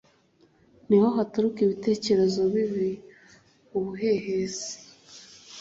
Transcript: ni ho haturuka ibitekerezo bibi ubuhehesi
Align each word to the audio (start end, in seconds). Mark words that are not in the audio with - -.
ni 0.87 0.97
ho 1.01 1.07
haturuka 1.17 1.59
ibitekerezo 1.65 2.39
bibi 2.53 2.89
ubuhehesi 3.77 4.71